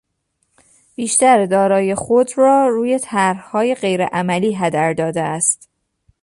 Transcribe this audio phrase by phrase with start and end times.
[0.95, 5.69] بیشتر دارایی خود را روی طرحهای غیر عملی هدر داده است.